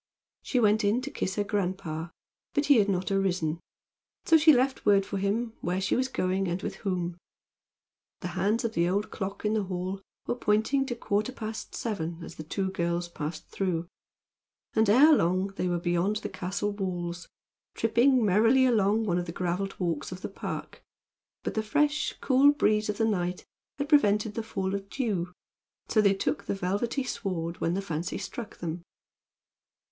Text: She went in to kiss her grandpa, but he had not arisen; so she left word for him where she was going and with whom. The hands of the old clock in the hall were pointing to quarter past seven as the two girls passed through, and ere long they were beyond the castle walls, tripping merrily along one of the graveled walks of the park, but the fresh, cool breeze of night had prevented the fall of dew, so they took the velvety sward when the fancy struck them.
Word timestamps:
She 0.41 0.59
went 0.59 0.83
in 0.83 1.01
to 1.01 1.11
kiss 1.11 1.35
her 1.35 1.43
grandpa, 1.43 2.07
but 2.55 2.65
he 2.65 2.77
had 2.77 2.89
not 2.89 3.11
arisen; 3.11 3.59
so 4.25 4.35
she 4.35 4.51
left 4.51 4.83
word 4.83 5.05
for 5.05 5.19
him 5.19 5.53
where 5.61 5.79
she 5.79 5.95
was 5.95 6.07
going 6.07 6.47
and 6.47 6.59
with 6.63 6.77
whom. 6.77 7.17
The 8.21 8.29
hands 8.29 8.65
of 8.65 8.73
the 8.73 8.89
old 8.89 9.11
clock 9.11 9.45
in 9.45 9.53
the 9.53 9.65
hall 9.65 10.01
were 10.25 10.33
pointing 10.33 10.87
to 10.87 10.95
quarter 10.95 11.31
past 11.31 11.75
seven 11.75 12.23
as 12.23 12.33
the 12.33 12.43
two 12.43 12.71
girls 12.71 13.09
passed 13.09 13.47
through, 13.49 13.85
and 14.73 14.89
ere 14.89 15.13
long 15.13 15.49
they 15.49 15.67
were 15.67 15.77
beyond 15.77 16.15
the 16.15 16.29
castle 16.29 16.71
walls, 16.71 17.27
tripping 17.75 18.25
merrily 18.25 18.65
along 18.65 19.03
one 19.05 19.19
of 19.19 19.27
the 19.27 19.31
graveled 19.31 19.79
walks 19.79 20.11
of 20.11 20.21
the 20.21 20.29
park, 20.29 20.81
but 21.43 21.53
the 21.53 21.61
fresh, 21.61 22.15
cool 22.21 22.51
breeze 22.51 22.89
of 22.89 22.99
night 23.01 23.45
had 23.77 23.87
prevented 23.87 24.33
the 24.33 24.41
fall 24.41 24.73
of 24.73 24.89
dew, 24.89 25.31
so 25.89 26.01
they 26.01 26.15
took 26.15 26.45
the 26.45 26.55
velvety 26.55 27.03
sward 27.03 27.61
when 27.61 27.75
the 27.75 27.83
fancy 27.83 28.17
struck 28.17 28.57
them. 28.57 28.81